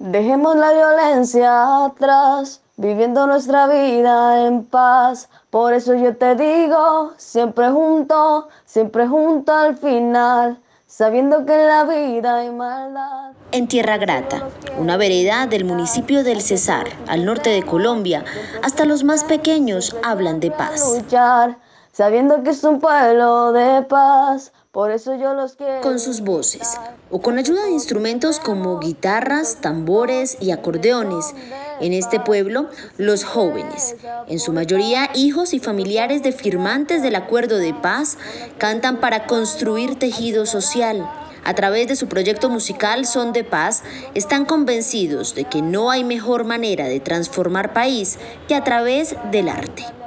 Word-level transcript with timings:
Dejemos 0.00 0.54
la 0.54 0.72
violencia 0.72 1.86
atrás, 1.86 2.60
viviendo 2.76 3.26
nuestra 3.26 3.66
vida 3.66 4.46
en 4.46 4.62
paz. 4.64 5.28
Por 5.50 5.74
eso 5.74 5.92
yo 5.92 6.16
te 6.16 6.36
digo, 6.36 7.14
siempre 7.16 7.68
junto, 7.70 8.46
siempre 8.64 9.08
junto 9.08 9.52
al 9.52 9.76
final, 9.76 10.56
sabiendo 10.86 11.44
que 11.44 11.52
en 11.52 11.66
la 11.66 11.82
vida 11.82 12.36
hay 12.36 12.50
maldad. 12.50 13.32
En 13.50 13.66
Tierra 13.66 13.98
Grata, 13.98 14.46
una 14.78 14.96
vereda 14.96 15.48
del 15.48 15.64
municipio 15.64 16.22
del 16.22 16.42
Cesar, 16.42 16.86
al 17.08 17.24
norte 17.24 17.50
de 17.50 17.64
Colombia, 17.64 18.24
hasta 18.62 18.84
los 18.84 19.02
más 19.02 19.24
pequeños 19.24 19.96
hablan 20.04 20.38
de 20.38 20.52
paz. 20.52 20.94
Luchar, 20.94 21.56
sabiendo 21.90 22.44
que 22.44 22.50
es 22.50 22.62
un 22.62 22.78
pueblo 22.78 23.50
de 23.50 23.82
paz. 23.82 24.52
Por 24.70 24.90
eso 24.90 25.16
yo 25.16 25.32
los 25.32 25.56
quiero. 25.56 25.80
Con 25.80 25.98
sus 25.98 26.20
voces 26.20 26.78
o 27.10 27.20
con 27.22 27.38
ayuda 27.38 27.64
de 27.64 27.70
instrumentos 27.70 28.38
como 28.38 28.78
guitarras, 28.78 29.62
tambores 29.62 30.36
y 30.40 30.50
acordeones. 30.50 31.34
En 31.80 31.94
este 31.94 32.20
pueblo, 32.20 32.68
los 32.98 33.24
jóvenes, 33.24 33.96
en 34.26 34.38
su 34.38 34.52
mayoría 34.52 35.08
hijos 35.14 35.54
y 35.54 35.58
familiares 35.58 36.22
de 36.22 36.32
firmantes 36.32 37.02
del 37.02 37.14
acuerdo 37.14 37.56
de 37.56 37.72
paz, 37.72 38.18
cantan 38.58 39.00
para 39.00 39.26
construir 39.26 39.98
tejido 39.98 40.44
social. 40.44 41.08
A 41.44 41.54
través 41.54 41.88
de 41.88 41.96
su 41.96 42.08
proyecto 42.08 42.50
musical 42.50 43.06
Son 43.06 43.32
de 43.32 43.44
Paz, 43.44 43.82
están 44.14 44.44
convencidos 44.44 45.34
de 45.34 45.44
que 45.44 45.62
no 45.62 45.90
hay 45.90 46.04
mejor 46.04 46.44
manera 46.44 46.88
de 46.88 47.00
transformar 47.00 47.72
país 47.72 48.18
que 48.48 48.54
a 48.54 48.64
través 48.64 49.16
del 49.30 49.48
arte. 49.48 49.97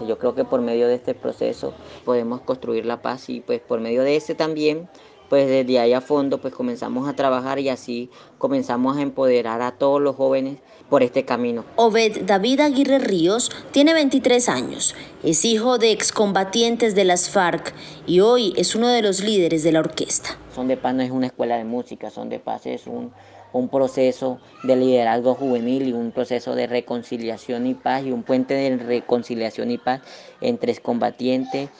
Yo 0.00 0.18
creo 0.18 0.34
que 0.34 0.44
por 0.44 0.60
medio 0.60 0.88
de 0.88 0.94
este 0.94 1.14
proceso 1.14 1.74
podemos 2.04 2.40
construir 2.40 2.86
la 2.86 3.02
paz 3.02 3.28
y 3.28 3.40
pues 3.40 3.60
por 3.60 3.80
medio 3.80 4.02
de 4.02 4.16
ese 4.16 4.34
también, 4.34 4.88
pues 5.28 5.48
desde 5.48 5.78
ahí 5.78 5.92
a 5.92 6.00
fondo 6.00 6.40
pues 6.40 6.54
comenzamos 6.54 7.08
a 7.08 7.14
trabajar 7.14 7.58
y 7.58 7.68
así 7.68 8.10
comenzamos 8.38 8.96
a 8.96 9.02
empoderar 9.02 9.62
a 9.62 9.72
todos 9.72 10.00
los 10.00 10.16
jóvenes 10.16 10.58
por 10.90 11.02
este 11.02 11.24
camino. 11.24 11.64
Obed 11.76 12.24
David 12.24 12.60
Aguirre 12.60 12.98
Ríos 12.98 13.50
tiene 13.70 13.94
23 13.94 14.48
años, 14.48 14.94
es 15.22 15.44
hijo 15.44 15.78
de 15.78 15.92
excombatientes 15.92 16.94
de 16.94 17.04
las 17.04 17.30
FARC 17.30 17.72
y 18.06 18.20
hoy 18.20 18.54
es 18.56 18.74
uno 18.74 18.88
de 18.88 19.02
los 19.02 19.20
líderes 19.22 19.62
de 19.62 19.72
la 19.72 19.80
orquesta. 19.80 20.36
Son 20.54 20.68
de 20.68 20.76
Paz 20.76 20.94
no 20.94 21.02
es 21.02 21.10
una 21.10 21.26
escuela 21.26 21.56
de 21.56 21.64
música, 21.64 22.10
Son 22.10 22.28
de 22.28 22.38
Paz 22.38 22.66
es 22.66 22.86
un 22.86 23.12
un 23.52 23.68
proceso 23.68 24.38
de 24.62 24.76
liderazgo 24.76 25.34
juvenil 25.34 25.88
y 25.88 25.92
un 25.92 26.12
proceso 26.12 26.54
de 26.54 26.66
reconciliación 26.66 27.66
y 27.66 27.74
paz 27.74 28.04
y 28.04 28.12
un 28.12 28.22
puente 28.22 28.54
de 28.54 28.76
reconciliación 28.76 29.70
y 29.70 29.78
paz 29.78 30.00
entre 30.40 30.76
combatientes, 30.76 31.70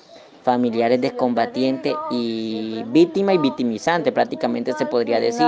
familiares 0.42 1.00
de 1.00 1.16
combatientes 1.16 1.94
y 2.10 2.82
víctima 2.88 3.32
y 3.32 3.38
victimizante 3.38 4.12
prácticamente 4.12 4.72
se 4.72 4.86
podría 4.86 5.20
decir. 5.20 5.46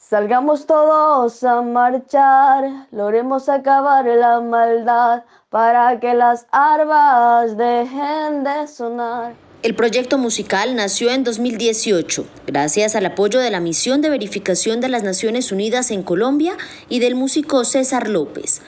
Salgamos 0.00 0.66
todos 0.66 1.42
a 1.44 1.62
marchar, 1.62 2.86
logremos 2.90 3.48
acabar 3.48 4.04
la 4.06 4.40
maldad 4.40 5.22
para 5.50 6.00
que 6.00 6.14
las 6.14 6.46
armas 6.50 7.56
dejen 7.56 8.42
de 8.42 8.66
sonar. 8.66 9.43
El 9.64 9.74
proyecto 9.74 10.18
musical 10.18 10.76
nació 10.76 11.08
en 11.08 11.24
2018, 11.24 12.26
gracias 12.46 12.94
al 12.96 13.06
apoyo 13.06 13.40
de 13.40 13.50
la 13.50 13.60
Misión 13.60 14.02
de 14.02 14.10
Verificación 14.10 14.82
de 14.82 14.90
las 14.90 15.04
Naciones 15.04 15.52
Unidas 15.52 15.90
en 15.90 16.02
Colombia 16.02 16.58
y 16.90 16.98
del 16.98 17.14
músico 17.14 17.64
César 17.64 18.10
López. 18.10 18.60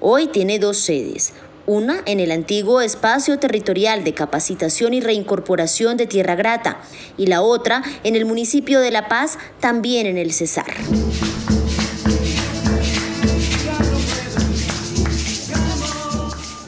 Hoy 0.00 0.28
tiene 0.28 0.58
dos 0.58 0.78
sedes, 0.78 1.34
una 1.66 2.00
en 2.06 2.18
el 2.18 2.32
antiguo 2.32 2.80
espacio 2.80 3.38
territorial 3.38 4.04
de 4.04 4.14
capacitación 4.14 4.94
y 4.94 5.02
reincorporación 5.02 5.98
de 5.98 6.06
Tierra 6.06 6.34
Grata 6.34 6.80
y 7.18 7.26
la 7.26 7.42
otra 7.42 7.82
en 8.02 8.16
el 8.16 8.24
municipio 8.24 8.80
de 8.80 8.90
La 8.90 9.06
Paz, 9.06 9.36
también 9.60 10.06
en 10.06 10.16
el 10.16 10.32
Cesar. 10.32 10.72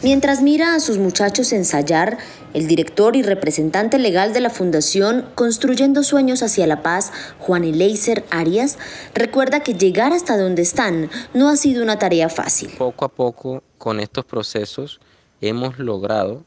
Mientras 0.02 0.40
mira 0.40 0.74
a 0.74 0.80
sus 0.80 0.96
muchachos 0.96 1.52
ensayar, 1.52 2.16
el 2.54 2.66
director 2.66 3.16
y 3.16 3.22
representante 3.22 3.98
legal 3.98 4.32
de 4.32 4.40
la 4.40 4.48
Fundación 4.48 5.26
Construyendo 5.34 6.02
Sueños 6.02 6.42
hacia 6.42 6.66
la 6.66 6.82
Paz, 6.82 7.12
Juan 7.38 7.64
Eleiser 7.64 8.24
Arias, 8.30 8.78
recuerda 9.14 9.60
que 9.60 9.74
llegar 9.74 10.14
hasta 10.14 10.38
donde 10.38 10.62
están 10.62 11.10
no 11.34 11.50
ha 11.50 11.56
sido 11.56 11.82
una 11.82 11.98
tarea 11.98 12.30
fácil. 12.30 12.70
Poco 12.78 13.04
a 13.04 13.08
poco, 13.08 13.62
con 13.76 14.00
estos 14.00 14.24
procesos, 14.24 15.00
hemos 15.42 15.78
logrado 15.78 16.44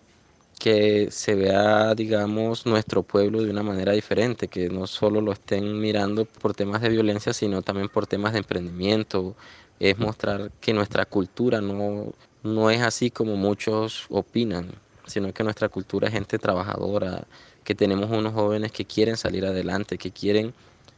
que 0.59 1.09
se 1.11 1.35
vea, 1.35 1.93
digamos, 1.93 2.65
nuestro 2.65 3.03
pueblo 3.03 3.43
de 3.43 3.51
una 3.51 3.61
manera 3.61 3.91
diferente, 3.91 4.47
que 4.47 4.69
no 4.69 4.87
solo 4.87 5.21
lo 5.21 5.31
estén 5.31 5.79
mirando 5.79 6.25
por 6.25 6.55
temas 6.55 6.81
de 6.81 6.89
violencia, 6.89 7.33
sino 7.33 7.61
también 7.61 7.89
por 7.89 8.07
temas 8.07 8.33
de 8.33 8.39
emprendimiento, 8.39 9.35
es 9.79 9.99
mostrar 9.99 10.49
que 10.59 10.73
nuestra 10.73 11.05
cultura 11.05 11.61
no, 11.61 12.13
no 12.43 12.69
es 12.69 12.81
así 12.81 13.09
como 13.09 13.37
muchos 13.37 14.05
opinan, 14.09 14.67
sino 15.05 15.33
que 15.33 15.43
nuestra 15.43 15.69
cultura 15.69 16.09
es 16.09 16.13
gente 16.13 16.37
trabajadora, 16.37 17.25
que 17.63 17.73
tenemos 17.73 18.11
unos 18.11 18.33
jóvenes 18.33 18.73
que 18.73 18.83
quieren 18.83 19.15
salir 19.15 19.45
adelante, 19.45 19.97
que 19.97 20.11
quieren 20.11 20.53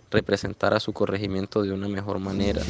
representar 0.09 0.73
a 0.73 0.79
su 0.79 0.91
corregimiento 0.91 1.61
de 1.61 1.71
una 1.71 1.87
mejor 1.87 2.17
manera. 2.17 2.63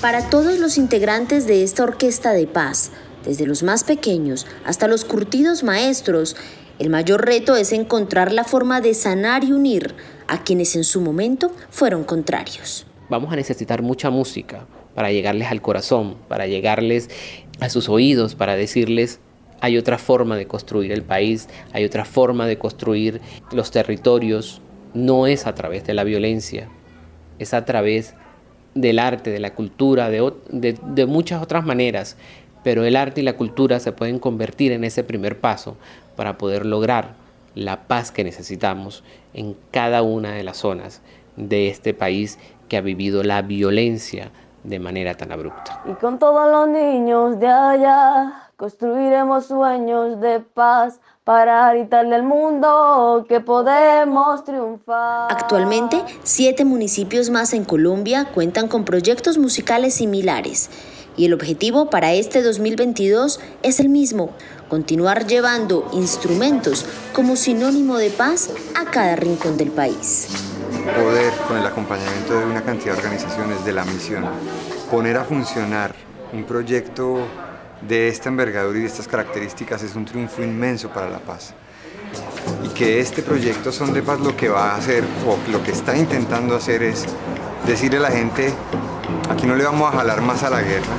Para 0.00 0.28
todos 0.28 0.58
los 0.58 0.76
integrantes 0.78 1.46
de 1.46 1.62
esta 1.62 1.84
orquesta 1.84 2.32
de 2.32 2.48
paz, 2.48 2.90
desde 3.24 3.46
los 3.46 3.62
más 3.62 3.84
pequeños 3.84 4.48
hasta 4.64 4.88
los 4.88 5.04
curtidos 5.04 5.62
maestros, 5.62 6.34
el 6.80 6.90
mayor 6.90 7.24
reto 7.24 7.54
es 7.54 7.70
encontrar 7.70 8.32
la 8.32 8.42
forma 8.42 8.80
de 8.80 8.94
sanar 8.94 9.44
y 9.44 9.52
unir 9.52 9.94
a 10.26 10.42
quienes 10.42 10.74
en 10.74 10.82
su 10.82 11.00
momento 11.00 11.52
fueron 11.70 12.02
contrarios. 12.02 12.86
Vamos 13.08 13.32
a 13.32 13.36
necesitar 13.36 13.82
mucha 13.82 14.10
música, 14.10 14.66
para 14.94 15.12
llegarles 15.12 15.50
al 15.50 15.62
corazón, 15.62 16.16
para 16.28 16.46
llegarles 16.46 17.10
a 17.60 17.68
sus 17.68 17.88
oídos, 17.88 18.34
para 18.34 18.56
decirles 18.56 19.20
hay 19.62 19.78
otra 19.78 19.96
forma 19.96 20.36
de 20.36 20.48
construir 20.48 20.90
el 20.90 21.02
país, 21.02 21.48
hay 21.72 21.84
otra 21.84 22.04
forma 22.04 22.48
de 22.48 22.58
construir 22.58 23.20
los 23.52 23.70
territorios, 23.70 24.60
no 24.92 25.28
es 25.28 25.46
a 25.46 25.54
través 25.54 25.84
de 25.84 25.94
la 25.94 26.02
violencia, 26.02 26.68
es 27.38 27.54
a 27.54 27.64
través 27.64 28.14
del 28.74 28.98
arte, 28.98 29.30
de 29.30 29.38
la 29.38 29.54
cultura, 29.54 30.10
de, 30.10 31.06
muchas 31.06 31.40
otras 31.40 31.64
maneras, 31.64 32.16
pero 32.64 32.84
el 32.84 32.96
arte 32.96 33.20
y 33.20 33.24
la 33.24 33.36
cultura 33.36 33.78
se 33.78 33.92
pueden 33.92 34.18
convertir 34.18 34.72
en 34.72 34.82
ese 34.82 35.04
primer 35.04 35.38
paso 35.38 35.76
para 36.16 36.38
poder 36.38 36.66
lograr 36.66 37.14
la 37.54 37.86
paz 37.86 38.10
que 38.10 38.24
necesitamos 38.24 39.04
en 39.32 39.54
cada 39.70 40.02
una 40.02 40.32
de 40.32 40.42
las 40.42 40.56
zonas 40.56 41.02
de 41.36 41.68
este 41.68 41.94
país 41.94 42.36
que 42.68 42.76
ha 42.76 42.80
vivido 42.80 43.22
la 43.22 43.42
violencia 43.42 44.32
de 44.64 44.78
manera 44.78 45.14
tan 45.16 45.32
abrupta. 45.32 45.82
Y 45.86 45.94
con 45.94 46.18
todos 46.18 46.50
los 46.50 46.68
niños 46.68 47.38
de 47.40 47.48
allá 47.48 48.50
construiremos 48.56 49.46
sueños 49.46 50.20
de 50.20 50.40
paz 50.40 51.00
para 51.24 51.72
gritarle 51.72 52.14
al 52.14 52.22
mundo 52.22 53.24
que 53.28 53.40
podemos 53.40 54.44
triunfar. 54.44 55.32
Actualmente, 55.32 56.02
siete 56.22 56.64
municipios 56.64 57.30
más 57.30 57.54
en 57.54 57.64
Colombia 57.64 58.26
cuentan 58.32 58.68
con 58.68 58.84
proyectos 58.84 59.38
musicales 59.38 59.94
similares 59.94 60.70
y 61.16 61.26
el 61.26 61.34
objetivo 61.34 61.90
para 61.90 62.12
este 62.12 62.42
2022 62.42 63.40
es 63.62 63.80
el 63.80 63.88
mismo, 63.88 64.30
continuar 64.68 65.26
llevando 65.26 65.88
instrumentos 65.92 66.86
como 67.12 67.36
sinónimo 67.36 67.96
de 67.98 68.10
paz 68.10 68.50
a 68.74 68.90
cada 68.90 69.16
rincón 69.16 69.56
del 69.56 69.70
país 69.70 70.51
poder, 70.84 71.32
con 71.48 71.56
el 71.58 71.66
acompañamiento 71.66 72.38
de 72.38 72.46
una 72.46 72.62
cantidad 72.62 72.92
de 72.92 72.98
organizaciones 72.98 73.64
de 73.64 73.72
la 73.72 73.84
misión, 73.84 74.24
poner 74.90 75.16
a 75.16 75.24
funcionar 75.24 75.94
un 76.32 76.44
proyecto 76.44 77.26
de 77.80 78.08
esta 78.08 78.28
envergadura 78.28 78.78
y 78.78 78.82
de 78.82 78.86
estas 78.86 79.08
características 79.08 79.82
es 79.82 79.94
un 79.94 80.04
triunfo 80.04 80.42
inmenso 80.42 80.88
para 80.90 81.10
la 81.10 81.18
paz. 81.18 81.54
Y 82.64 82.68
que 82.70 83.00
este 83.00 83.22
proyecto 83.22 83.72
Son 83.72 83.92
de 83.92 84.02
Paz 84.02 84.20
lo 84.20 84.36
que 84.36 84.48
va 84.48 84.72
a 84.72 84.76
hacer, 84.76 85.04
o 85.26 85.38
lo 85.50 85.62
que 85.62 85.72
está 85.72 85.96
intentando 85.96 86.56
hacer 86.56 86.82
es 86.82 87.06
decirle 87.66 87.98
a 87.98 88.02
la 88.02 88.10
gente, 88.10 88.52
aquí 89.30 89.46
no 89.46 89.56
le 89.56 89.64
vamos 89.64 89.92
a 89.92 89.96
jalar 89.96 90.20
más 90.20 90.42
a 90.42 90.50
la 90.50 90.62
guerra, 90.62 90.92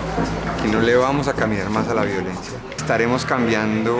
aquí 0.57 0.69
no 0.69 0.81
le 0.81 0.95
vamos 0.95 1.27
a 1.27 1.33
caminar 1.33 1.69
más 1.69 1.87
a 1.87 1.93
la 1.93 2.03
violencia. 2.03 2.53
Estaremos 2.75 3.25
cambiando 3.25 3.97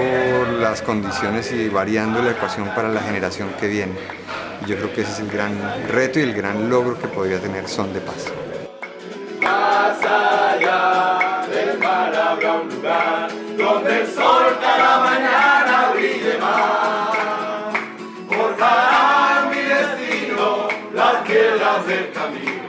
las 0.59 0.81
condiciones 0.81 1.51
y 1.53 1.69
variando 1.69 2.21
la 2.21 2.31
ecuación 2.31 2.67
para 2.75 2.89
la 2.89 3.01
generación 3.01 3.49
que 3.59 3.67
viene. 3.67 4.22
Yo 4.65 4.77
creo 4.77 4.93
que 4.93 5.01
ese 5.01 5.11
es 5.11 5.19
el 5.19 5.29
gran 5.29 5.57
reto 5.89 6.19
y 6.19 6.23
el 6.23 6.33
gran 6.33 6.69
logro 6.69 6.97
que 6.97 7.07
podría 7.07 7.37
tener 7.39 7.67
Son 7.67 7.91
de 7.91 7.99
Paz. 7.99 8.31
Más 9.41 9.97
allá 10.01 11.45
del 11.51 11.77
mar 11.79 12.15
habrá 12.15 12.53
un 12.53 12.69
lugar 12.69 13.29
donde 13.57 14.01
el 14.01 14.07
sol 14.07 14.57
cada 14.61 14.99
mañana 14.99 15.91
brille 15.93 16.37
más. 16.39 17.73
Forjarán 18.29 19.49
mi 19.49 19.61
destino 19.63 20.69
las 20.93 21.15
piedras 21.27 21.85
del 21.87 22.11
camino. 22.13 22.62